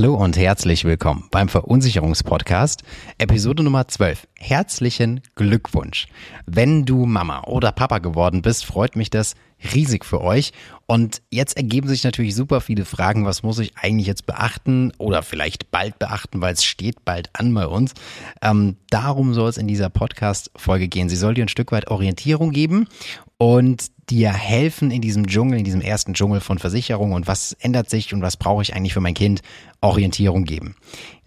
[0.00, 2.84] Hallo und herzlich willkommen beim Verunsicherungspodcast,
[3.18, 4.28] Episode Nummer 12.
[4.38, 6.06] Herzlichen Glückwunsch.
[6.46, 9.34] Wenn du Mama oder Papa geworden bist, freut mich das
[9.74, 10.52] riesig für euch.
[10.86, 13.26] Und jetzt ergeben sich natürlich super viele Fragen.
[13.26, 17.52] Was muss ich eigentlich jetzt beachten oder vielleicht bald beachten, weil es steht bald an
[17.52, 17.92] bei uns.
[18.40, 21.10] Ähm, darum soll es in dieser Podcast-Folge gehen.
[21.10, 22.88] Sie soll dir ein Stück weit Orientierung geben
[23.36, 27.88] und dir helfen in diesem Dschungel, in diesem ersten Dschungel von Versicherungen und was ändert
[27.88, 29.42] sich und was brauche ich eigentlich für mein Kind,
[29.80, 30.74] Orientierung geben.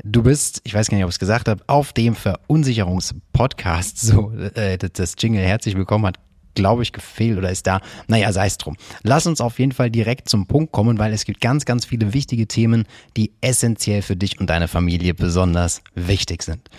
[0.03, 4.31] Du bist, ich weiß gar nicht, ob ich es gesagt habe, auf dem Verunsicherungspodcast, so
[4.31, 6.19] äh, das Jingle herzlich willkommen hat
[6.55, 7.81] glaube ich, gefehlt oder ist da.
[8.07, 8.77] Naja, sei es drum.
[9.01, 12.13] Lass uns auf jeden Fall direkt zum Punkt kommen, weil es gibt ganz, ganz viele
[12.13, 12.85] wichtige Themen,
[13.17, 16.69] die essentiell für dich und deine Familie besonders wichtig sind.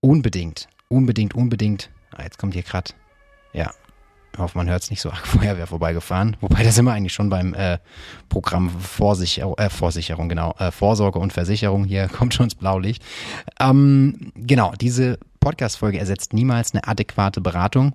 [0.02, 2.92] unbedingt, unbedingt, unbedingt, ah, jetzt kommt hier gerade,
[3.54, 3.72] ja,
[4.34, 6.38] ich hoffe, man hört es nicht so arg Feuerwehr vorbeigefahren.
[6.42, 7.78] Wobei da sind wir eigentlich schon beim äh,
[8.30, 11.86] Programm Vorsicherung, äh, Vorsicherung, genau, äh, Vorsorge und Versicherung.
[11.86, 13.04] Hier kommt schon ins Blaulicht.
[13.60, 17.94] Ähm, genau, diese Podcast-Folge ersetzt niemals eine adäquate Beratung.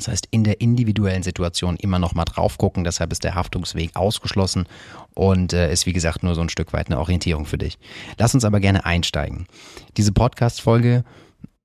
[0.00, 2.84] Das heißt, in der individuellen Situation immer noch mal drauf gucken.
[2.84, 4.66] Deshalb ist der Haftungsweg ausgeschlossen
[5.14, 7.78] und äh, ist wie gesagt nur so ein Stück weit eine Orientierung für dich.
[8.18, 9.46] Lass uns aber gerne einsteigen.
[9.96, 11.04] Diese Podcast-Folge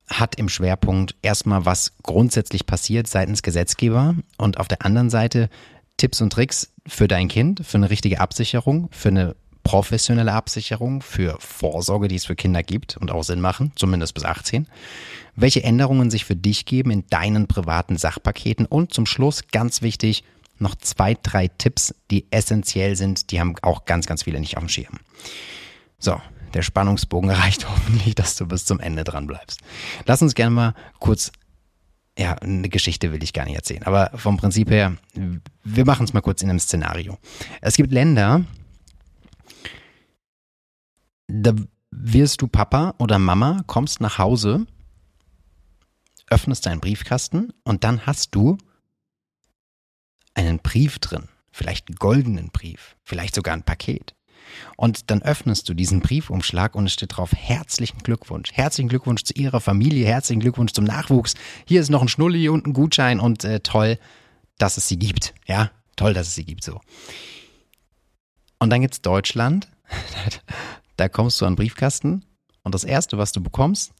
[0.09, 5.49] hat im Schwerpunkt erstmal, was grundsätzlich passiert seitens Gesetzgeber und auf der anderen Seite
[5.97, 11.35] Tipps und Tricks für dein Kind, für eine richtige Absicherung, für eine professionelle Absicherung, für
[11.39, 14.67] Vorsorge, die es für Kinder gibt und auch Sinn machen, zumindest bis 18
[15.35, 20.23] welche Änderungen sich für dich geben in deinen privaten Sachpaketen und zum Schluss ganz wichtig
[20.57, 24.63] noch zwei, drei Tipps, die essentiell sind, die haben auch ganz, ganz viele nicht auf
[24.63, 24.99] dem Schirm.
[25.99, 26.21] So,
[26.53, 29.59] der Spannungsbogen reicht hoffentlich, dass du bis zum Ende dran bleibst.
[30.05, 31.31] Lass uns gerne mal kurz
[32.17, 34.95] ja, eine Geschichte will ich gar nicht erzählen, aber vom Prinzip her,
[35.65, 37.17] wir machen es mal kurz in einem Szenario.
[37.59, 38.45] Es gibt Länder,
[41.27, 41.53] da
[41.91, 44.67] wirst du Papa oder Mama, kommst nach Hause
[46.29, 48.57] öffnest deinen Briefkasten und dann hast du
[50.33, 54.15] einen Brief drin, vielleicht einen goldenen Brief, vielleicht sogar ein Paket.
[54.77, 58.51] Und dann öffnest du diesen Briefumschlag und es steht drauf, herzlichen Glückwunsch.
[58.53, 61.33] Herzlichen Glückwunsch zu Ihrer Familie, herzlichen Glückwunsch zum Nachwuchs.
[61.65, 63.97] Hier ist noch ein Schnulli und ein Gutschein und äh, toll,
[64.57, 65.33] dass es sie gibt.
[65.47, 66.79] Ja, toll, dass es sie gibt so.
[68.59, 69.67] Und dann gibt's Deutschland.
[70.97, 72.25] da kommst du an den Briefkasten
[72.63, 73.93] und das erste, was du bekommst,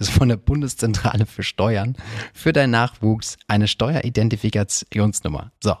[0.00, 1.94] ist von der Bundeszentrale für Steuern
[2.32, 5.52] für deinen Nachwuchs eine Steueridentifikationsnummer.
[5.62, 5.74] So,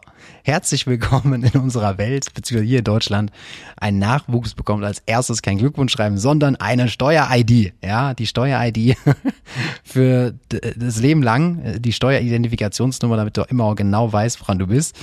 [0.44, 3.32] herzlich willkommen in unserer Welt, beziehungsweise hier in Deutschland.
[3.78, 7.72] Ein Nachwuchs bekommt als erstes kein Glückwunsch schreiben, sondern eine Steuer-ID.
[7.82, 8.98] Ja, die Steuer-ID
[9.84, 14.96] für das Leben lang, die Steueridentifikationsnummer, damit du immer auch genau weißt, woran du bist.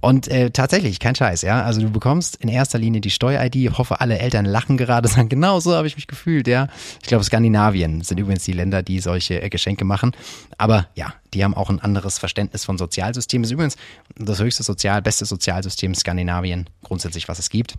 [0.00, 1.62] Und äh, tatsächlich, kein Scheiß, ja.
[1.62, 3.56] Also du bekommst in erster Linie die Steuer-ID.
[3.56, 6.68] Ich hoffe, alle Eltern lachen gerade, sagen, genau so habe ich mich gefühlt, ja.
[7.02, 10.12] Ich glaube, Skandinavien sind übrigens die Länder, die solche äh, Geschenke machen.
[10.58, 13.44] Aber ja, die haben auch ein anderes Verständnis von Sozialsystemen.
[13.44, 13.76] Ist übrigens
[14.16, 17.76] das höchste Sozial, beste Sozialsystem Skandinavien, grundsätzlich, was es gibt.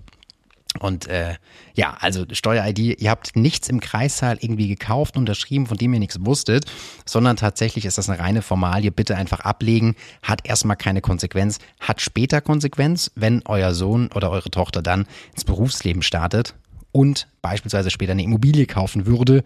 [0.79, 1.35] Und äh,
[1.73, 6.23] ja, also Steuer-ID, ihr habt nichts im Kreissaal irgendwie gekauft, unterschrieben, von dem ihr nichts
[6.23, 6.65] wusstet,
[7.05, 8.91] sondern tatsächlich ist das eine reine Formalie.
[8.91, 14.51] Bitte einfach ablegen, hat erstmal keine Konsequenz, hat später Konsequenz, wenn euer Sohn oder eure
[14.51, 16.53] Tochter dann ins Berufsleben startet
[16.91, 19.43] und beispielsweise später eine Immobilie kaufen würde.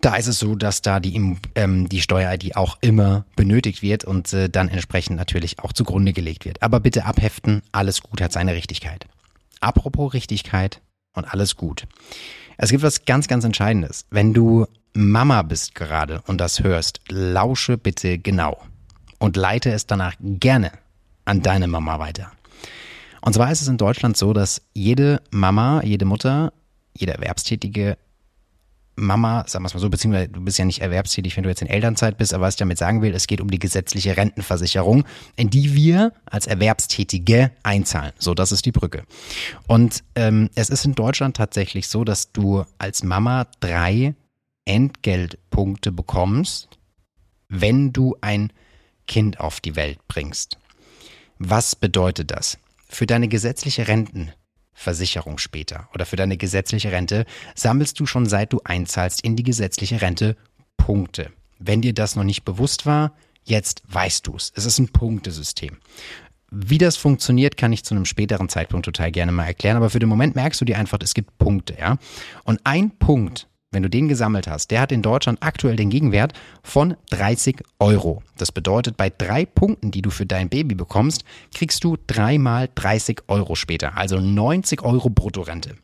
[0.00, 4.32] Da ist es so, dass da die, ähm, die Steuer-ID auch immer benötigt wird und
[4.32, 6.62] äh, dann entsprechend natürlich auch zugrunde gelegt wird.
[6.62, 9.06] Aber bitte abheften, alles gut hat seine Richtigkeit.
[9.60, 10.80] Apropos Richtigkeit
[11.14, 11.86] und alles gut.
[12.56, 14.06] Es gibt was ganz, ganz Entscheidendes.
[14.10, 18.60] Wenn du Mama bist gerade und das hörst, lausche bitte genau
[19.18, 20.72] und leite es danach gerne
[21.24, 22.32] an deine Mama weiter.
[23.20, 26.52] Und zwar ist es in Deutschland so, dass jede Mama, jede Mutter,
[26.96, 27.98] jede Erwerbstätige
[29.00, 31.62] Mama, sagen wir es mal so, beziehungsweise du bist ja nicht erwerbstätig, wenn du jetzt
[31.62, 35.04] in Elternzeit bist, aber was ich damit sagen will, es geht um die gesetzliche Rentenversicherung,
[35.36, 38.12] in die wir als Erwerbstätige einzahlen.
[38.18, 39.04] So, das ist die Brücke.
[39.66, 44.14] Und ähm, es ist in Deutschland tatsächlich so, dass du als Mama drei
[44.64, 46.68] Entgeltpunkte bekommst,
[47.48, 48.52] wenn du ein
[49.06, 50.58] Kind auf die Welt bringst.
[51.38, 52.58] Was bedeutet das?
[52.88, 53.88] Für deine gesetzliche
[54.80, 59.42] Rentenversicherung später oder für deine gesetzliche Rente sammelst du schon seit du einzahlst in die
[59.42, 60.36] gesetzliche Rente
[60.76, 61.30] Punkte.
[61.58, 63.12] Wenn dir das noch nicht bewusst war,
[63.44, 64.52] jetzt weißt du es.
[64.54, 65.76] Es ist ein Punktesystem.
[66.50, 69.98] Wie das funktioniert, kann ich zu einem späteren Zeitpunkt total gerne mal erklären, aber für
[69.98, 71.98] den Moment merkst du dir einfach, es gibt Punkte, ja?
[72.44, 76.32] Und ein Punkt wenn du den gesammelt hast, der hat in Deutschland aktuell den Gegenwert
[76.62, 78.22] von 30 Euro.
[78.36, 81.24] Das bedeutet, bei drei Punkten, die du für dein Baby bekommst,
[81.54, 85.76] kriegst du dreimal 30 Euro später, also 90 Euro Bruttorente.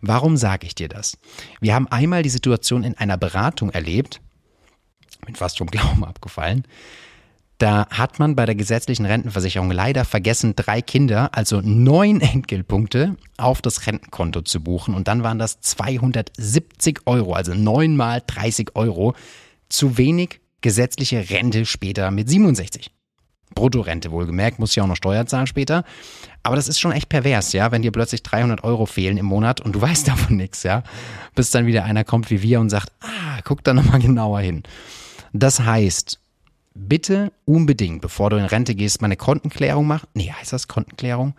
[0.00, 1.16] Warum sage ich dir das?
[1.60, 4.20] Wir haben einmal die Situation in einer Beratung erlebt,
[5.24, 6.64] bin fast vom Glauben abgefallen,
[7.58, 13.60] da hat man bei der gesetzlichen Rentenversicherung leider vergessen, drei Kinder, also neun Entgeltpunkte, auf
[13.60, 14.94] das Rentenkonto zu buchen.
[14.94, 19.14] Und dann waren das 270 Euro, also neunmal 30 Euro.
[19.68, 22.90] Zu wenig gesetzliche Rente später mit 67.
[23.54, 25.84] Bruttorente wohlgemerkt, muss ja auch noch Steuer zahlen später.
[26.42, 29.60] Aber das ist schon echt pervers, ja, wenn dir plötzlich 300 Euro fehlen im Monat
[29.60, 30.84] und du weißt davon nichts, ja.
[31.34, 34.62] Bis dann wieder einer kommt wie wir und sagt, ah, guck da nochmal genauer hin.
[35.32, 36.20] Das heißt,
[36.78, 40.08] bitte unbedingt, bevor du in Rente gehst, mal eine Kontenklärung machen.
[40.14, 41.34] Nee, heißt das Kontenklärung?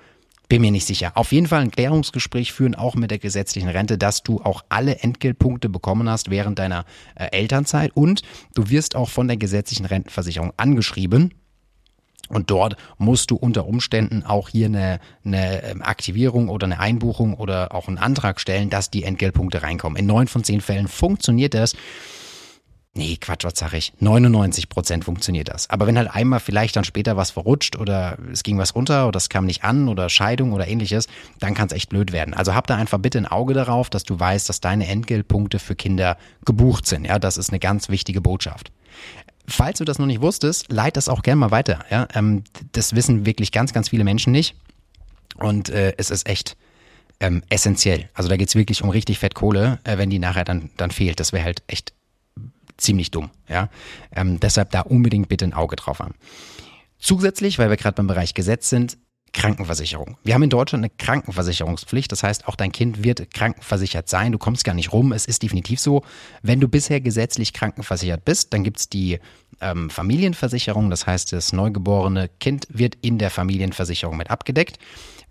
[0.49, 1.11] Bin mir nicht sicher.
[1.13, 4.97] Auf jeden Fall ein Klärungsgespräch führen, auch mit der gesetzlichen Rente, dass du auch alle
[4.97, 8.23] Entgeltpunkte bekommen hast während deiner äh, Elternzeit und
[8.55, 11.35] du wirst auch von der gesetzlichen Rentenversicherung angeschrieben.
[12.29, 17.33] Und dort musst du unter Umständen auch hier eine, eine ähm, Aktivierung oder eine Einbuchung
[17.33, 19.97] oder auch einen Antrag stellen, dass die Entgeltpunkte reinkommen.
[19.97, 21.75] In neun von zehn Fällen funktioniert das.
[22.99, 23.93] Nee, Quatsch, was sag ich?
[24.01, 25.69] 99 Prozent funktioniert das.
[25.69, 29.15] Aber wenn halt einmal vielleicht dann später was verrutscht oder es ging was runter oder
[29.15, 31.07] es kam nicht an oder Scheidung oder ähnliches,
[31.39, 32.33] dann kann es echt blöd werden.
[32.33, 35.77] Also hab da einfach bitte ein Auge darauf, dass du weißt, dass deine Entgeltpunkte für
[35.77, 37.05] Kinder gebucht sind.
[37.05, 38.69] Ja, das ist eine ganz wichtige Botschaft.
[39.47, 41.85] Falls du das noch nicht wusstest, leit das auch gerne mal weiter.
[41.89, 42.43] Ja, ähm,
[42.73, 44.55] das wissen wirklich ganz, ganz viele Menschen nicht.
[45.37, 46.57] Und äh, es ist echt
[47.21, 48.09] ähm, essentiell.
[48.13, 51.21] Also da geht's wirklich um richtig fett Kohle, äh, wenn die nachher dann, dann fehlt.
[51.21, 51.93] Das wäre halt echt
[52.81, 53.29] ziemlich dumm.
[53.47, 53.69] Ja?
[54.15, 56.15] Ähm, deshalb da unbedingt bitte ein Auge drauf haben.
[56.97, 58.97] Zusätzlich, weil wir gerade beim Bereich Gesetz sind,
[59.31, 60.17] Krankenversicherung.
[60.23, 62.11] Wir haben in Deutschland eine Krankenversicherungspflicht.
[62.11, 64.31] Das heißt, auch dein Kind wird krankenversichert sein.
[64.31, 65.11] Du kommst gar nicht rum.
[65.11, 66.03] Es ist definitiv so.
[66.41, 69.19] Wenn du bisher gesetzlich krankenversichert bist, dann gibt's die
[69.61, 70.89] ähm, Familienversicherung.
[70.89, 74.79] Das heißt, das neugeborene Kind wird in der Familienversicherung mit abgedeckt.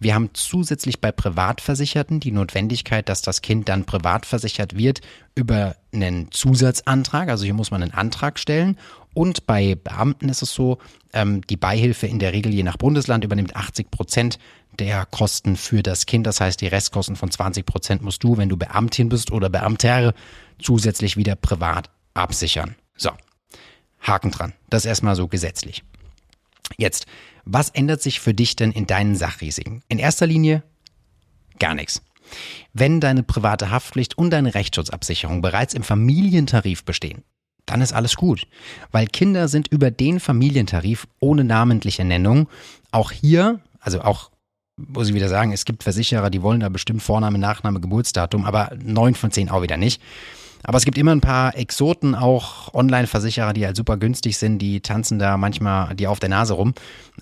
[0.00, 5.00] Wir haben zusätzlich bei Privatversicherten die Notwendigkeit, dass das Kind dann privat versichert wird
[5.34, 7.28] über einen Zusatzantrag.
[7.28, 8.78] Also hier muss man einen Antrag stellen.
[9.14, 10.78] Und bei Beamten ist es so,
[11.12, 14.38] ähm, die Beihilfe in der Regel je nach Bundesland übernimmt 80 Prozent
[14.78, 16.26] der Kosten für das Kind.
[16.26, 20.14] Das heißt, die Restkosten von 20 Prozent musst du, wenn du Beamtin bist oder Beamter,
[20.60, 22.76] zusätzlich wieder privat absichern.
[22.96, 23.10] So,
[24.00, 24.52] Haken dran.
[24.70, 25.82] Das erstmal so gesetzlich.
[26.76, 27.06] Jetzt,
[27.50, 29.82] was ändert sich für dich denn in deinen Sachrisiken?
[29.88, 30.62] In erster Linie
[31.58, 32.02] gar nichts.
[32.74, 37.22] Wenn deine private Haftpflicht und deine Rechtsschutzabsicherung bereits im Familientarif bestehen,
[37.64, 38.46] dann ist alles gut,
[38.92, 42.48] weil Kinder sind über den Familientarif ohne namentliche Nennung
[42.90, 44.30] auch hier, also auch
[44.76, 48.70] muss ich wieder sagen, es gibt Versicherer, die wollen da bestimmt Vorname, Nachname, Geburtsdatum, aber
[48.80, 50.00] neun von zehn auch wieder nicht.
[50.62, 54.80] Aber es gibt immer ein paar Exoten, auch Online-Versicherer, die halt super günstig sind, die
[54.80, 56.74] tanzen da manchmal die auf der Nase rum.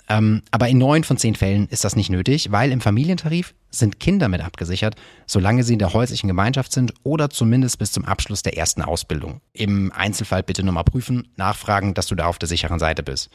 [0.09, 4.01] Ähm, aber in neun von zehn Fällen ist das nicht nötig, weil im Familientarif sind
[4.01, 8.43] Kinder mit abgesichert, solange sie in der häuslichen Gemeinschaft sind oder zumindest bis zum Abschluss
[8.43, 9.41] der ersten Ausbildung.
[9.53, 13.31] Im Einzelfall bitte nochmal prüfen, nachfragen, dass du da auf der sicheren Seite bist.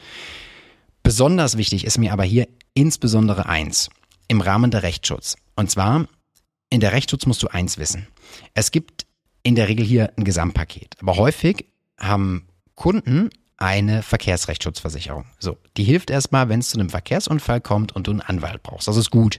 [1.02, 3.90] Besonders wichtig ist mir aber hier insbesondere eins
[4.28, 5.36] im Rahmen der Rechtsschutz.
[5.56, 6.06] Und zwar,
[6.70, 8.06] in der Rechtsschutz musst du eins wissen.
[8.54, 9.06] Es gibt
[9.42, 10.96] in der Regel hier ein Gesamtpaket.
[11.00, 11.66] Aber häufig
[11.98, 15.24] haben Kunden eine Verkehrsrechtsschutzversicherung.
[15.38, 18.88] So, die hilft erstmal, wenn es zu einem Verkehrsunfall kommt und du einen Anwalt brauchst.
[18.88, 19.38] Das ist gut.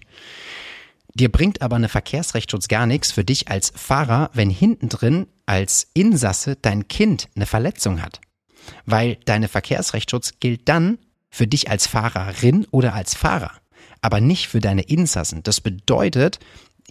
[1.13, 5.87] Dir bringt aber eine Verkehrsrechtsschutz gar nichts für dich als Fahrer, wenn hinten drin als
[5.93, 8.19] Insasse dein Kind eine Verletzung hat.
[8.85, 10.97] Weil deine Verkehrsrechtsschutz gilt dann
[11.29, 13.51] für dich als Fahrerin oder als Fahrer,
[14.01, 15.43] aber nicht für deine Insassen.
[15.43, 16.39] Das bedeutet,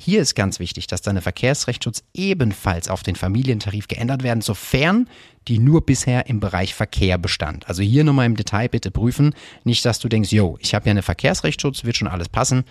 [0.04, 5.08] hier ist ganz wichtig, dass deine Verkehrsrechtsschutz ebenfalls auf den Familientarif geändert werden, sofern
[5.46, 7.68] die nur bisher im Bereich Verkehr bestand.
[7.68, 9.32] Also hier nochmal im Detail bitte prüfen.
[9.62, 12.64] Nicht, dass du denkst, yo, ich habe ja eine Verkehrsrechtsschutz, wird schon alles passen.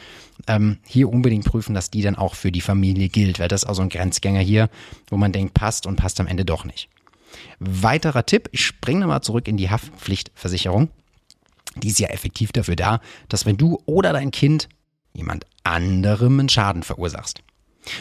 [0.47, 3.69] Ähm, hier unbedingt prüfen, dass die dann auch für die Familie gilt, weil das ist
[3.69, 4.69] auch so ein Grenzgänger hier,
[5.09, 6.89] wo man denkt, passt und passt am Ende doch nicht.
[7.59, 10.89] Weiterer Tipp, ich springe nochmal zurück in die Haftpflichtversicherung.
[11.77, 14.67] Die ist ja effektiv dafür da, dass wenn du oder dein Kind
[15.13, 17.41] jemand anderem einen Schaden verursachst.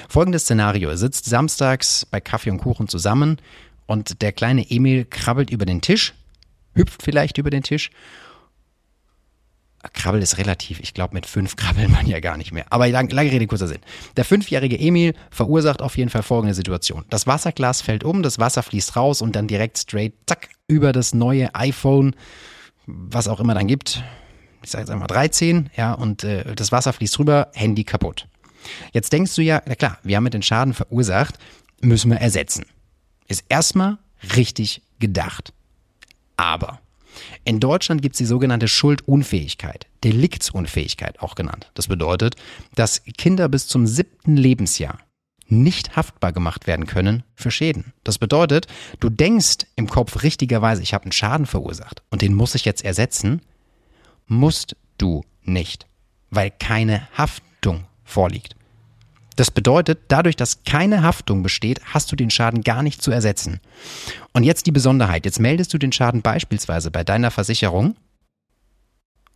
[0.08, 0.90] Folgendes Szenario.
[0.90, 3.38] Er sitzt samstags bei Kaffee und Kuchen zusammen
[3.86, 6.14] und der kleine Emil krabbelt über den Tisch,
[6.74, 7.90] hüpft vielleicht über den Tisch.
[9.94, 10.78] Krabbel ist relativ.
[10.80, 12.66] Ich glaube, mit fünf krabbelt man ja gar nicht mehr.
[12.68, 13.80] Aber lange, lange Rede, kurzer Sinn.
[14.18, 17.06] Der fünfjährige Emil verursacht auf jeden Fall folgende Situation.
[17.08, 21.14] Das Wasserglas fällt um, das Wasser fließt raus und dann direkt straight, zack, über das
[21.14, 22.14] neue iPhone,
[22.86, 24.04] was auch immer dann gibt,
[24.62, 28.26] ich sage jetzt einmal 13, ja, und äh, das Wasser fließt rüber, Handy kaputt.
[28.92, 31.38] Jetzt denkst du ja, na klar, wir haben mit den Schaden verursacht,
[31.80, 32.66] müssen wir ersetzen.
[33.26, 33.98] Ist erstmal
[34.36, 35.52] richtig gedacht.
[36.36, 36.80] Aber
[37.44, 41.70] in Deutschland gibt es die sogenannte Schuldunfähigkeit, Deliktsunfähigkeit auch genannt.
[41.74, 42.36] Das bedeutet,
[42.74, 44.98] dass Kinder bis zum siebten Lebensjahr
[45.48, 47.92] nicht haftbar gemacht werden können für Schäden.
[48.04, 48.68] Das bedeutet,
[49.00, 52.84] du denkst im Kopf richtigerweise, ich habe einen Schaden verursacht und den muss ich jetzt
[52.84, 53.42] ersetzen,
[54.30, 55.86] musst du nicht,
[56.30, 58.54] weil keine Haftung vorliegt.
[59.36, 63.60] Das bedeutet, dadurch, dass keine Haftung besteht, hast du den Schaden gar nicht zu ersetzen.
[64.32, 65.24] Und jetzt die Besonderheit.
[65.24, 67.96] Jetzt meldest du den Schaden beispielsweise bei deiner Versicherung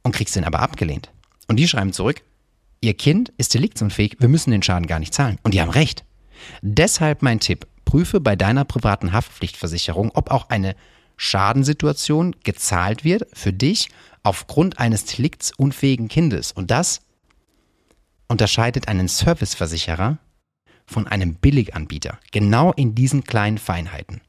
[0.02, 1.10] und kriegst den aber abgelehnt.
[1.48, 2.22] Und die schreiben zurück,
[2.80, 5.38] ihr Kind ist deliktsunfähig, wir müssen den Schaden gar nicht zahlen.
[5.42, 6.04] Und die haben recht.
[6.60, 10.76] Deshalb mein Tipp, prüfe bei deiner privaten Haftpflichtversicherung, ob auch eine
[11.16, 13.88] Schadensituation gezahlt wird für dich
[14.24, 16.50] aufgrund eines deliktsunfähigen Kindes.
[16.50, 17.02] Und das
[18.26, 20.18] unterscheidet einen Serviceversicherer
[20.86, 22.18] von einem Billiganbieter.
[22.32, 24.20] Genau in diesen kleinen Feinheiten.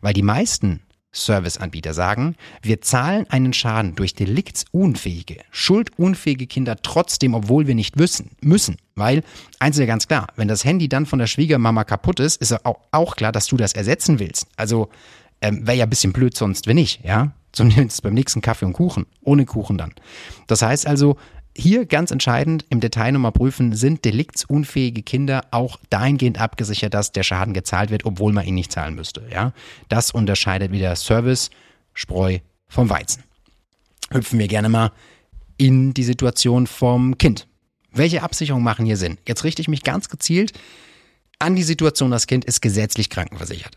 [0.00, 0.80] Weil die meisten
[1.12, 8.30] Serviceanbieter sagen, wir zahlen einen Schaden durch deliktsunfähige, schuldunfähige Kinder trotzdem, obwohl wir nicht wissen,
[8.40, 8.76] müssen.
[8.94, 9.24] Weil,
[9.58, 12.54] eins ist ja ganz klar, wenn das Handy dann von der Schwiegermama kaputt ist, ist
[12.64, 14.46] auch klar, dass du das ersetzen willst.
[14.56, 14.88] Also
[15.40, 17.32] ähm, wäre ja ein bisschen blöd sonst, wenn nicht, ja?
[17.52, 19.06] Zumindest beim nächsten Kaffee und Kuchen.
[19.22, 19.94] Ohne Kuchen dann.
[20.46, 21.16] Das heißt also,
[21.56, 27.24] hier ganz entscheidend im Detail nochmal prüfen, sind deliktsunfähige Kinder auch dahingehend abgesichert, dass der
[27.24, 29.26] Schaden gezahlt wird, obwohl man ihn nicht zahlen müsste.
[29.30, 29.52] Ja?
[29.88, 31.50] Das unterscheidet wieder Service,
[31.92, 32.38] Spreu
[32.68, 33.24] vom Weizen.
[34.12, 34.92] Hüpfen wir gerne mal
[35.56, 37.48] in die Situation vom Kind.
[37.92, 39.18] Welche Absicherungen machen hier Sinn?
[39.26, 40.52] Jetzt richte ich mich ganz gezielt
[41.40, 43.76] an die Situation, das Kind ist gesetzlich krankenversichert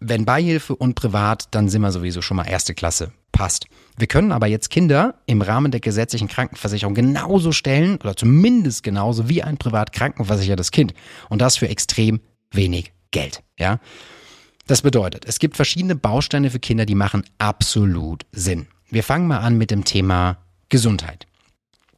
[0.00, 3.12] wenn Beihilfe und privat, dann sind wir sowieso schon mal erste Klasse.
[3.32, 3.66] Passt.
[3.98, 9.28] Wir können aber jetzt Kinder im Rahmen der gesetzlichen Krankenversicherung genauso stellen oder zumindest genauso
[9.28, 10.94] wie ein privat krankenversichertes Kind.
[11.28, 13.42] Und das für extrem wenig Geld.
[13.58, 13.80] Ja?
[14.66, 18.66] Das bedeutet, es gibt verschiedene Bausteine für Kinder, die machen absolut Sinn.
[18.90, 20.38] Wir fangen mal an mit dem Thema
[20.68, 21.26] Gesundheit.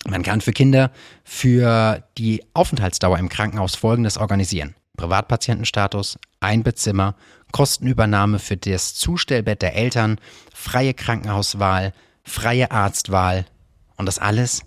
[0.06, 0.90] Man kann für Kinder
[1.24, 4.74] für die Aufenthaltsdauer im Krankenhaus Folgendes organisieren.
[4.98, 7.14] Privatpatientenstatus, ein Bettzimmer,
[7.52, 10.20] Kostenübernahme für das Zustellbett der Eltern,
[10.52, 13.46] freie Krankenhauswahl, freie Arztwahl
[13.96, 14.62] und das alles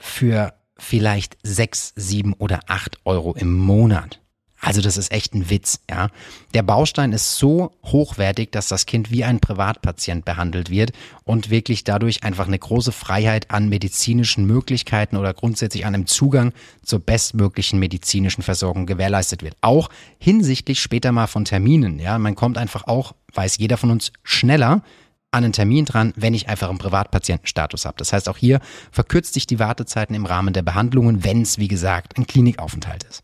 [0.00, 4.21] für vielleicht sechs, sieben oder acht Euro im Monat.
[4.64, 6.08] Also das ist echt ein Witz, ja.
[6.54, 10.92] Der Baustein ist so hochwertig, dass das Kind wie ein Privatpatient behandelt wird
[11.24, 16.52] und wirklich dadurch einfach eine große Freiheit an medizinischen Möglichkeiten oder grundsätzlich an einem Zugang
[16.84, 19.56] zur bestmöglichen medizinischen Versorgung gewährleistet wird.
[19.62, 19.88] Auch
[20.20, 22.16] hinsichtlich später mal von Terminen, ja.
[22.20, 24.84] Man kommt einfach auch, weiß jeder von uns, schneller
[25.32, 27.96] an einen Termin dran, wenn ich einfach einen Privatpatientenstatus habe.
[27.98, 28.60] Das heißt, auch hier
[28.92, 33.22] verkürzt sich die Wartezeiten im Rahmen der Behandlungen, wenn es, wie gesagt, ein Klinikaufenthalt ist.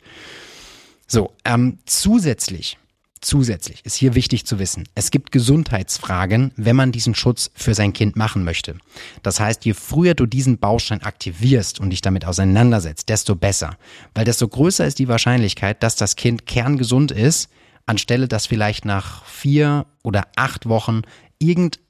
[1.11, 2.77] So, ähm, zusätzlich,
[3.23, 7.95] zusätzlich ist hier wichtig zu wissen, es gibt Gesundheitsfragen, wenn man diesen Schutz für sein
[7.95, 8.77] Kind machen möchte.
[9.23, 13.79] Das heißt, je früher du diesen Baustein aktivierst und dich damit auseinandersetzt, desto besser.
[14.15, 17.49] Weil desto größer ist die Wahrscheinlichkeit, dass das Kind kerngesund ist,
[17.87, 21.03] anstelle dass vielleicht nach vier oder acht Wochen
[21.38, 21.81] irgend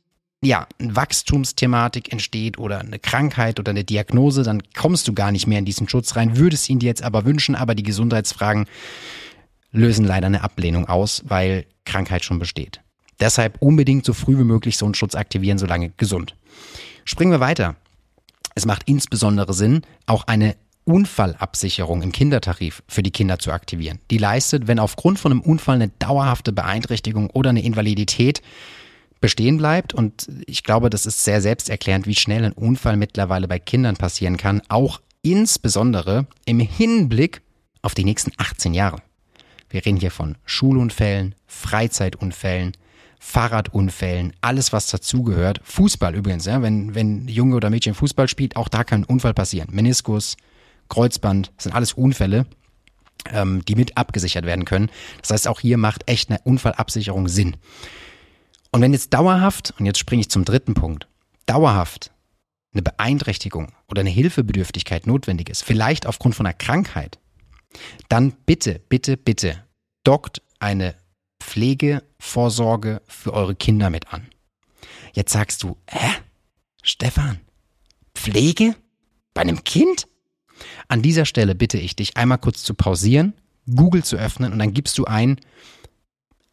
[0.43, 5.47] ja, eine Wachstumsthematik entsteht oder eine Krankheit oder eine Diagnose, dann kommst du gar nicht
[5.47, 8.67] mehr in diesen Schutz rein, würdest ihn dir jetzt aber wünschen, aber die Gesundheitsfragen
[9.73, 12.81] lösen leider eine Ablehnung aus, weil Krankheit schon besteht.
[13.21, 16.37] Deshalb unbedingt so früh wie möglich so einen Schutz aktivieren, solange gesund.
[17.05, 17.75] Springen wir weiter.
[18.55, 20.55] Es macht insbesondere Sinn, auch eine
[20.85, 23.99] Unfallabsicherung im Kindertarif für die Kinder zu aktivieren.
[24.11, 28.41] Die leistet, wenn aufgrund von einem Unfall eine dauerhafte Beeinträchtigung oder eine Invalidität
[29.21, 29.95] bestehen bleibt.
[29.95, 34.37] Und ich glaube, das ist sehr selbsterklärend, wie schnell ein Unfall mittlerweile bei Kindern passieren
[34.37, 37.43] kann, auch insbesondere im Hinblick
[37.83, 39.03] auf die nächsten 18 Jahre.
[39.71, 42.73] Wir reden hier von Schulunfällen, Freizeitunfällen,
[43.19, 45.61] Fahrradunfällen, alles was dazugehört.
[45.65, 49.35] Fußball übrigens, ja, wenn, wenn Junge oder Mädchen Fußball spielt, auch da kann ein Unfall
[49.35, 49.69] passieren.
[49.73, 50.37] Meniskus,
[50.89, 52.47] Kreuzband, das sind alles Unfälle,
[53.33, 54.89] ähm, die mit abgesichert werden können.
[55.21, 57.57] Das heißt, auch hier macht echt eine Unfallabsicherung Sinn.
[58.71, 61.09] Und wenn jetzt dauerhaft, und jetzt springe ich zum dritten Punkt,
[61.47, 62.13] dauerhaft
[62.73, 67.19] eine Beeinträchtigung oder eine Hilfebedürftigkeit notwendig ist, vielleicht aufgrund von einer Krankheit,
[68.09, 69.65] dann bitte, bitte, bitte
[70.05, 70.95] dockt eine
[71.41, 74.29] Pflegevorsorge für eure Kinder mit an.
[75.15, 76.09] Jetzt sagst du, hä?
[76.83, 77.41] Stefan,
[78.15, 78.75] Pflege?
[79.35, 80.09] Bei einem Kind?
[80.89, 83.35] An dieser Stelle bitte ich dich einmal kurz zu pausieren,
[83.75, 85.41] Google zu öffnen und dann gibst du ein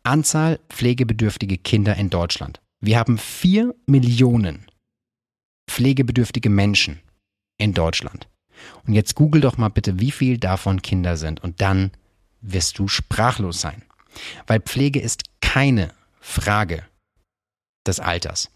[0.06, 2.62] Anzahl pflegebedürftige Kinder in Deutschland.
[2.80, 4.66] Wir haben vier Millionen
[5.68, 7.02] pflegebedürftige Menschen
[7.58, 8.28] in Deutschland.
[8.86, 11.92] Und jetzt google doch mal bitte, wie viel davon Kinder sind und dann
[12.42, 13.84] wirst du sprachlos sein.
[14.48, 16.84] Weil Pflege ist keine Frage
[17.86, 18.52] des Alters.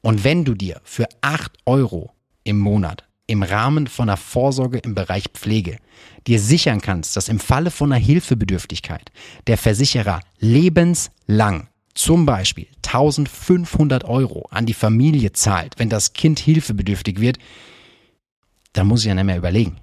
[0.00, 4.94] Und wenn du dir für 8 Euro im Monat im Rahmen von einer Vorsorge im
[4.94, 5.78] Bereich Pflege
[6.26, 9.10] dir sichern kannst, dass im Falle von einer Hilfebedürftigkeit
[9.46, 17.20] der Versicherer lebenslang zum Beispiel 1500 Euro an die Familie zahlt, wenn das Kind hilfebedürftig
[17.20, 17.38] wird,
[18.72, 19.78] dann muss ich ja nicht mehr überlegen.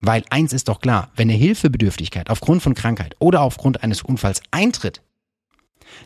[0.00, 4.42] Weil eins ist doch klar, wenn eine Hilfebedürftigkeit aufgrund von Krankheit oder aufgrund eines Unfalls
[4.50, 5.02] eintritt,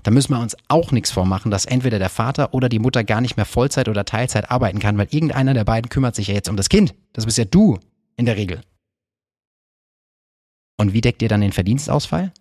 [0.02, 3.20] dann müssen wir uns auch nichts vormachen, dass entweder der Vater oder die Mutter gar
[3.20, 6.48] nicht mehr Vollzeit oder Teilzeit arbeiten kann, weil irgendeiner der beiden kümmert sich ja jetzt
[6.48, 6.94] um das Kind.
[7.12, 7.78] Das bist ja du
[8.16, 8.60] in der Regel.
[10.78, 12.32] Und wie deckt ihr dann den Verdienstausfall?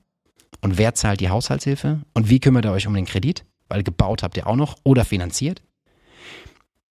[0.62, 2.02] Und wer zahlt die Haushaltshilfe?
[2.14, 3.46] Und wie kümmert ihr euch um den Kredit?
[3.68, 5.62] Weil gebaut habt ihr auch noch oder finanziert?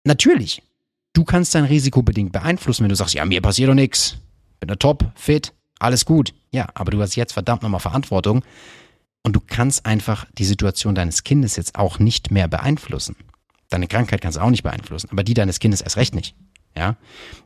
[0.04, 0.62] Natürlich,
[1.12, 4.16] du kannst dein Risiko bedingt beeinflussen, wenn du sagst, ja, mir passiert doch nichts.
[4.60, 6.34] Bin da top, fit, alles gut.
[6.50, 8.42] Ja, aber du hast jetzt verdammt nochmal Verantwortung
[9.28, 13.14] und du kannst einfach die Situation deines Kindes jetzt auch nicht mehr beeinflussen.
[13.68, 16.34] Deine Krankheit kannst du auch nicht beeinflussen, aber die deines Kindes erst recht nicht.
[16.74, 16.96] Ja?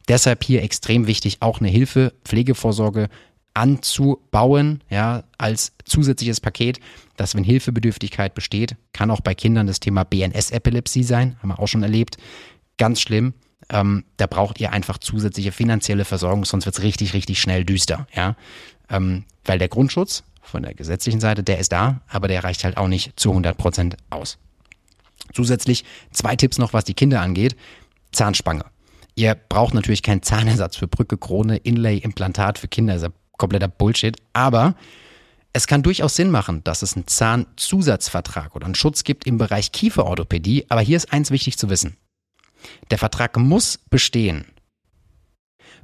[0.07, 3.09] Deshalb hier extrem wichtig, auch eine Hilfe, Pflegevorsorge
[3.53, 6.79] anzubauen, ja, als zusätzliches Paket,
[7.17, 11.67] dass wenn Hilfebedürftigkeit besteht, kann auch bei Kindern das Thema BNS-Epilepsie sein, haben wir auch
[11.67, 12.17] schon erlebt.
[12.79, 13.35] Ganz schlimm.
[13.71, 18.07] Ähm, da braucht ihr einfach zusätzliche finanzielle Versorgung, sonst wird es richtig, richtig schnell düster,
[18.15, 18.37] ja.
[18.89, 22.77] Ähm, weil der Grundschutz von der gesetzlichen Seite, der ist da, aber der reicht halt
[22.77, 24.39] auch nicht zu 100 Prozent aus.
[25.33, 27.57] Zusätzlich zwei Tipps noch, was die Kinder angeht.
[28.11, 28.65] Zahnspange.
[29.15, 32.97] Ihr braucht natürlich keinen Zahnersatz für Brücke, Krone, Inlay, Implantat für Kinder.
[32.97, 34.17] Ist ja kompletter Bullshit.
[34.33, 34.75] Aber
[35.53, 39.73] es kann durchaus Sinn machen, dass es einen Zahnzusatzvertrag oder einen Schutz gibt im Bereich
[39.73, 40.67] Kieferorthopädie.
[40.69, 41.97] Aber hier ist eins wichtig zu wissen.
[42.91, 44.47] Der Vertrag muss bestehen,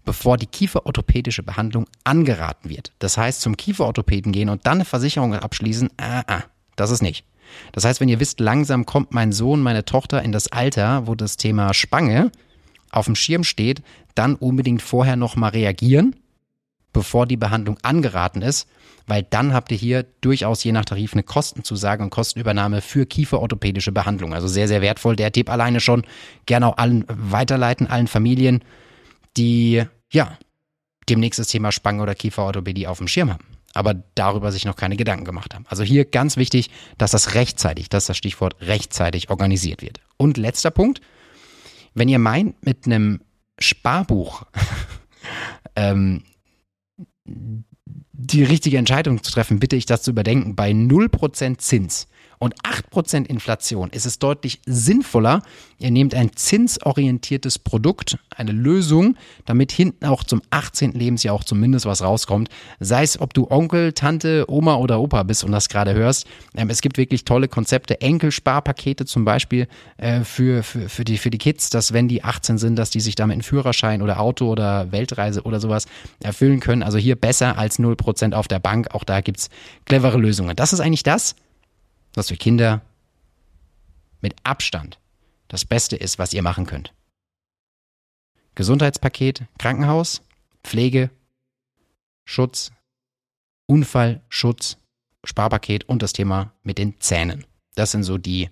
[0.09, 2.93] bevor die kieferorthopädische Behandlung angeraten wird.
[2.99, 6.45] Das heißt, zum Kieferorthopäden gehen und dann eine Versicherung abschließen, ah, ah,
[6.77, 7.27] das ist nicht.
[7.73, 11.15] Das heißt, wenn ihr wisst, langsam kommt mein Sohn, meine Tochter in das Alter, wo
[11.15, 12.33] das Thema Spange
[12.91, 13.83] auf dem Schirm steht,
[14.15, 16.17] dann unbedingt vorher nochmal reagieren,
[16.95, 18.67] bevor die Behandlung angeraten ist,
[19.07, 23.93] weil dann habt ihr hier durchaus je nach Tarif eine Kostenzusage und Kostenübernahme für kieferorthopädische
[23.93, 24.33] Behandlung.
[24.33, 25.17] Also sehr, sehr wertvoll.
[25.17, 26.07] Der Tipp alleine schon
[26.47, 28.65] gerne auch allen weiterleiten, allen Familien,
[29.37, 30.39] die ja,
[31.09, 33.45] demnächst das Thema Spange oder Kieferorthopädie auf dem Schirm haben,
[33.75, 35.67] aber darüber sich noch keine Gedanken gemacht haben.
[35.69, 40.01] Also hier ganz wichtig, dass das rechtzeitig, das ist das Stichwort rechtzeitig organisiert wird.
[40.17, 41.01] Und letzter Punkt,
[41.95, 43.21] wenn ihr meint, mit einem
[43.59, 44.45] Sparbuch
[45.77, 46.23] ähm,
[47.25, 50.57] die richtige Entscheidung zu treffen, bitte ich das zu überdenken.
[50.57, 55.43] Bei 0% Zins und 8% Inflation ist es deutlich sinnvoller,
[55.79, 60.93] ihr nehmt ein zinsorientiertes Produkt, eine Lösung, damit hinten auch zum 18.
[60.93, 62.49] Lebensjahr auch zumindest was rauskommt.
[62.81, 66.27] Sei es, ob du Onkel, Tante, Oma oder Opa bist und das gerade hörst.
[66.57, 71.31] Ähm, es gibt wirklich tolle Konzepte, Enkelsparpakete zum Beispiel äh, für, für, für, die, für
[71.31, 74.51] die Kids, dass wenn die 18 sind, dass die sich damit einen Führerschein oder Auto
[74.51, 75.87] oder Weltreise oder sowas
[76.23, 76.83] erfüllen können.
[76.83, 78.95] Also hier besser als 0% auf der Bank.
[78.95, 79.49] Auch da gibt's
[79.85, 80.55] clevere Lösungen.
[80.57, 81.35] Das ist eigentlich das,
[82.19, 82.83] was für Kinder
[84.21, 84.99] mit Abstand
[85.49, 86.93] das Beste ist, was ihr machen könnt.
[88.55, 90.23] Gesundheitspaket, Krankenhaus,
[90.65, 91.11] Pflege,
[92.25, 92.73] Schutz,
[93.67, 94.77] Unfallschutz,
[95.25, 97.47] Sparpaket und das Thema mit den Zähnen.
[97.75, 98.51] Das sind so die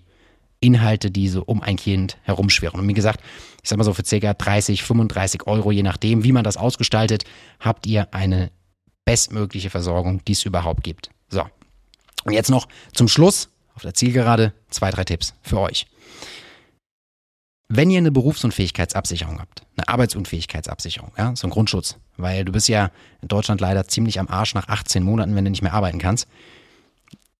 [0.59, 2.79] Inhalte, die so um ein Kind herumschwirren.
[2.79, 3.21] Und wie gesagt,
[3.61, 4.33] ich sag mal so für ca.
[4.33, 7.25] 30, 35 Euro, je nachdem, wie man das ausgestaltet,
[7.59, 8.51] habt ihr eine
[9.05, 11.11] bestmögliche Versorgung, die es überhaupt gibt.
[11.29, 11.45] So.
[12.23, 15.85] Und jetzt noch zum Schluss auf der Zielgerade zwei, drei Tipps für euch.
[17.69, 22.91] wenn ihr eine Berufsunfähigkeitsabsicherung habt, eine Arbeitsunfähigkeitsabsicherung, ja, so ein Grundschutz, weil du bist ja
[23.21, 26.27] in Deutschland leider ziemlich am Arsch nach 18 Monaten, wenn du nicht mehr arbeiten kannst,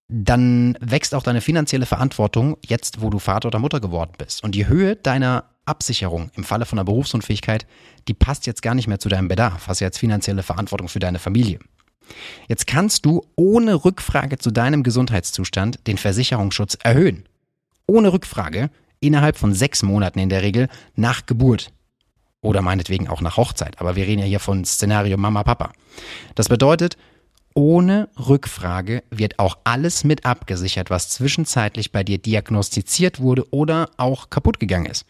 [0.10, 4.44] dann wächst auch deine finanzielle Verantwortung jetzt, wo du Vater oder Mutter geworden bist.
[4.44, 7.66] Und die Höhe deiner Absicherung im Falle von einer Berufsunfähigkeit,
[8.08, 9.68] die passt jetzt gar nicht mehr zu deinem Bedarf.
[9.68, 11.60] Hast jetzt finanzielle Verantwortung für deine Familie.
[12.48, 17.26] Jetzt kannst du ohne Rückfrage zu deinem Gesundheitszustand den Versicherungsschutz erhöhen.
[17.86, 21.72] Ohne Rückfrage innerhalb von sechs Monaten in der Regel nach Geburt.
[22.42, 23.80] Oder meinetwegen auch nach Hochzeit.
[23.80, 25.74] Aber wir reden ja hier von Szenario Mama, Papa.
[26.36, 26.98] Das bedeutet,
[27.58, 34.30] ohne Rückfrage wird auch alles mit abgesichert, was zwischenzeitlich bei dir diagnostiziert wurde oder auch
[34.30, 35.08] kaputt gegangen ist.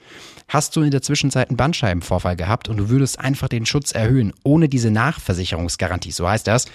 [0.48, 4.32] Hast du in der Zwischenzeit einen Bandscheibenvorfall gehabt und du würdest einfach den Schutz erhöhen,
[4.44, 6.68] ohne diese Nachversicherungsgarantie, so heißt das,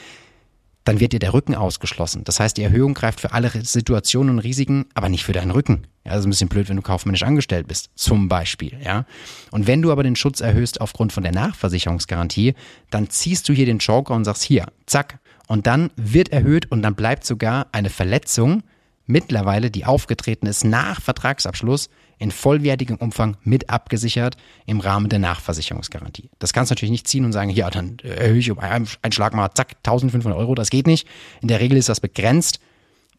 [0.84, 2.24] dann wird dir der Rücken ausgeschlossen.
[2.24, 5.86] Das heißt, die Erhöhung greift für alle Situationen und Risiken, aber nicht für deinen Rücken.
[6.04, 8.76] Ja, das ist ein bisschen blöd, wenn du kaufmännisch angestellt bist, zum Beispiel.
[8.84, 9.06] Ja.
[9.52, 12.54] Und wenn du aber den Schutz erhöhst aufgrund von der Nachversicherungsgarantie,
[12.90, 16.82] dann ziehst du hier den Joker und sagst hier, zack, und dann wird erhöht und
[16.82, 18.62] dann bleibt sogar eine Verletzung
[19.06, 26.30] mittlerweile, die aufgetreten ist nach Vertragsabschluss, in vollwertigem Umfang mit abgesichert im Rahmen der Nachversicherungsgarantie.
[26.38, 29.34] Das kannst du natürlich nicht ziehen und sagen, ja, dann erhöhe ich um einen Schlag
[29.34, 31.08] mal, zack, 1500 Euro, das geht nicht.
[31.40, 32.60] In der Regel ist das begrenzt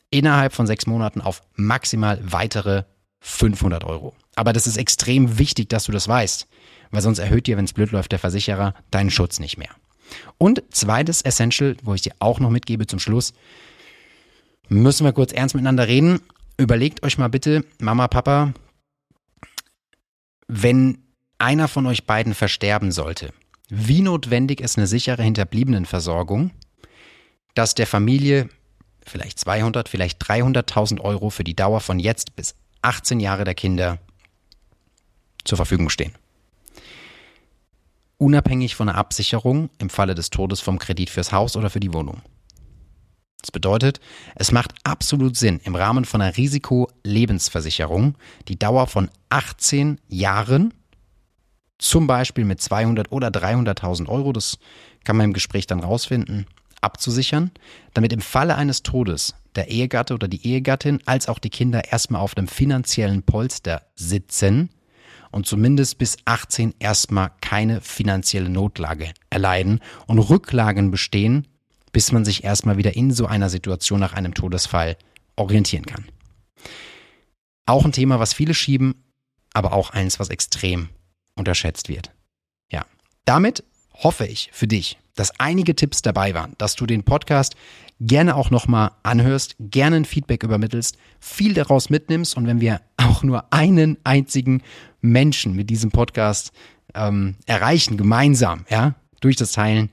[0.09, 2.83] innerhalb von sechs Monaten auf maximal weitere
[3.19, 4.15] 500 Euro.
[4.35, 6.47] Aber das ist extrem wichtig, dass du das weißt,
[6.91, 9.69] weil sonst erhöht dir, wenn es blöd läuft, der Versicherer deinen Schutz nicht mehr.
[10.37, 13.33] Und zweites Essential, wo ich dir auch noch mitgebe zum Schluss,
[14.69, 16.21] müssen wir kurz ernst miteinander reden.
[16.57, 18.53] Überlegt euch mal bitte, Mama, Papa,
[20.47, 20.99] wenn
[21.37, 23.33] einer von euch beiden versterben sollte,
[23.69, 26.51] wie notwendig ist eine sichere Hinterbliebenenversorgung,
[27.55, 28.49] dass der Familie
[29.05, 33.99] vielleicht 200, vielleicht 300.000 Euro für die Dauer von jetzt bis 18 Jahre der Kinder
[35.43, 36.13] zur Verfügung stehen
[38.17, 41.93] unabhängig von der Absicherung im Falle des Todes vom Kredit fürs Haus oder für die
[41.93, 42.21] Wohnung.
[43.41, 43.99] Das bedeutet,
[44.35, 48.15] es macht absolut Sinn, im Rahmen von einer Risikolebensversicherung
[48.47, 50.73] die Dauer von 18 Jahren,
[51.77, 54.59] zum Beispiel mit 200 oder 300.000 Euro, das
[55.03, 56.47] kann man im Gespräch dann rausfinden,
[56.79, 57.51] abzusichern,
[57.93, 62.21] damit im Falle eines Todes der Ehegatte oder die Ehegattin als auch die Kinder erstmal
[62.21, 64.69] auf einem finanziellen Polster sitzen,
[65.33, 71.47] und zumindest bis 18 erstmal keine finanzielle Notlage erleiden und Rücklagen bestehen,
[71.91, 74.95] bis man sich erstmal wieder in so einer Situation nach einem Todesfall
[75.35, 76.05] orientieren kann.
[77.65, 79.03] Auch ein Thema, was viele schieben,
[79.53, 80.89] aber auch eins, was extrem
[81.35, 82.11] unterschätzt wird.
[82.71, 82.85] Ja,
[83.25, 87.55] damit hoffe ich für dich, dass einige Tipps dabei waren, dass du den Podcast
[87.99, 93.23] gerne auch nochmal anhörst, gerne ein Feedback übermittelst, viel daraus mitnimmst und wenn wir auch
[93.23, 94.61] nur einen einzigen
[95.01, 96.51] Menschen mit diesem Podcast
[96.95, 99.89] ähm, erreichen, gemeinsam, ja, durch das Teilen,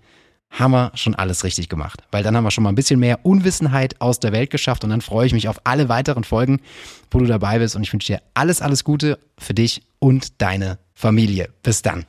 [0.51, 2.03] haben wir schon alles richtig gemacht.
[2.11, 4.91] Weil dann haben wir schon mal ein bisschen mehr Unwissenheit aus der Welt geschafft und
[4.91, 6.61] dann freue ich mich auf alle weiteren Folgen,
[7.11, 10.79] wo du dabei bist und ich wünsche dir alles, alles Gute für dich und deine
[10.93, 11.51] Familie.
[11.63, 12.05] Bis dann.